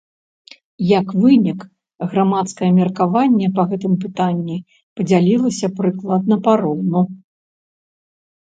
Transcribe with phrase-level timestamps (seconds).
[0.99, 1.59] Як вынік,
[2.13, 4.57] грамадскае меркаванне па гэтым пытанні
[5.01, 7.01] падзялілася прыкладна пароўну.